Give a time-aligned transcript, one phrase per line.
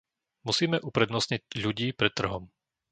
[0.49, 2.43] Musíme uprednostniť ľudí pred trhom.